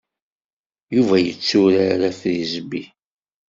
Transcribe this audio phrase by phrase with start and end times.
[0.95, 2.81] Yuba yetturar afrizbi.